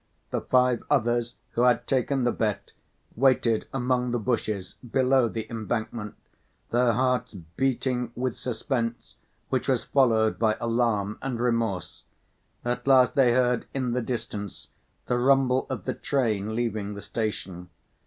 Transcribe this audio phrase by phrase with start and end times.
[0.31, 2.71] The five others who had taken the bet
[3.15, 6.15] waited among the bushes below the embankment,
[6.71, 9.13] their hearts beating with suspense,
[9.49, 12.01] which was followed by alarm and remorse.
[12.65, 14.69] At last they heard in the distance
[15.05, 17.69] the rumble of the train leaving the station.